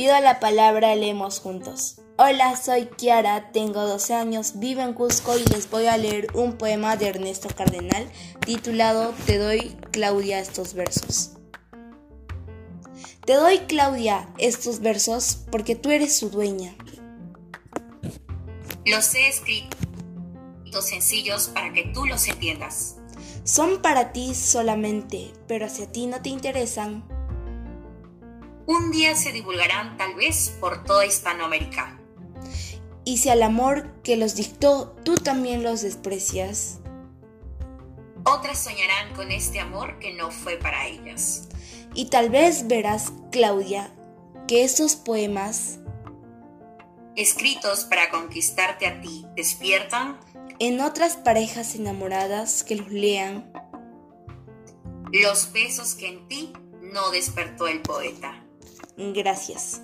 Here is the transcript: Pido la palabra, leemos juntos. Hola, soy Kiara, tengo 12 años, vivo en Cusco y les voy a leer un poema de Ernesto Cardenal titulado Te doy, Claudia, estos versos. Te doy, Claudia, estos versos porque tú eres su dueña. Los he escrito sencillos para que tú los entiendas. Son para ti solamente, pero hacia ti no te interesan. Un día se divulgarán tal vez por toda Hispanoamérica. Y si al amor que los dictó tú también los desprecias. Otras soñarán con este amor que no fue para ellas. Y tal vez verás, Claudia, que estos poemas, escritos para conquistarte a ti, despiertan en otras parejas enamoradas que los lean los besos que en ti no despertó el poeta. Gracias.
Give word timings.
Pido 0.00 0.18
la 0.18 0.40
palabra, 0.40 0.96
leemos 0.96 1.40
juntos. 1.40 1.96
Hola, 2.16 2.56
soy 2.56 2.86
Kiara, 2.86 3.52
tengo 3.52 3.86
12 3.86 4.14
años, 4.14 4.52
vivo 4.58 4.80
en 4.80 4.94
Cusco 4.94 5.36
y 5.36 5.44
les 5.44 5.68
voy 5.68 5.88
a 5.88 5.98
leer 5.98 6.28
un 6.32 6.56
poema 6.56 6.96
de 6.96 7.08
Ernesto 7.08 7.50
Cardenal 7.54 8.10
titulado 8.46 9.12
Te 9.26 9.36
doy, 9.36 9.76
Claudia, 9.90 10.38
estos 10.38 10.72
versos. 10.72 11.32
Te 13.26 13.34
doy, 13.34 13.58
Claudia, 13.68 14.26
estos 14.38 14.80
versos 14.80 15.44
porque 15.50 15.76
tú 15.76 15.90
eres 15.90 16.16
su 16.16 16.30
dueña. 16.30 16.74
Los 18.86 19.14
he 19.14 19.28
escrito 19.28 19.76
sencillos 20.80 21.48
para 21.48 21.74
que 21.74 21.90
tú 21.92 22.06
los 22.06 22.26
entiendas. 22.26 22.96
Son 23.44 23.82
para 23.82 24.14
ti 24.14 24.34
solamente, 24.34 25.34
pero 25.46 25.66
hacia 25.66 25.92
ti 25.92 26.06
no 26.06 26.22
te 26.22 26.30
interesan. 26.30 27.19
Un 28.70 28.92
día 28.92 29.16
se 29.16 29.32
divulgarán 29.32 29.96
tal 29.96 30.14
vez 30.14 30.56
por 30.60 30.84
toda 30.84 31.04
Hispanoamérica. 31.04 31.98
Y 33.04 33.18
si 33.18 33.28
al 33.28 33.42
amor 33.42 34.00
que 34.04 34.16
los 34.16 34.36
dictó 34.36 34.94
tú 35.04 35.16
también 35.16 35.64
los 35.64 35.82
desprecias. 35.82 36.78
Otras 38.24 38.62
soñarán 38.62 39.12
con 39.16 39.32
este 39.32 39.58
amor 39.58 39.98
que 39.98 40.14
no 40.14 40.30
fue 40.30 40.56
para 40.56 40.86
ellas. 40.86 41.48
Y 41.94 42.10
tal 42.10 42.30
vez 42.30 42.68
verás, 42.68 43.12
Claudia, 43.32 43.92
que 44.46 44.62
estos 44.62 44.94
poemas, 44.94 45.80
escritos 47.16 47.86
para 47.86 48.08
conquistarte 48.10 48.86
a 48.86 49.00
ti, 49.00 49.26
despiertan 49.34 50.20
en 50.60 50.80
otras 50.80 51.16
parejas 51.16 51.74
enamoradas 51.74 52.62
que 52.62 52.76
los 52.76 52.88
lean 52.88 53.52
los 55.12 55.50
besos 55.50 55.96
que 55.96 56.06
en 56.06 56.28
ti 56.28 56.52
no 56.82 57.10
despertó 57.10 57.66
el 57.66 57.80
poeta. 57.80 58.46
Gracias. 58.96 59.82